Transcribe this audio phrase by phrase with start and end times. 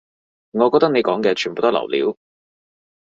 [0.53, 2.17] 我覺得你講嘅全部都係流料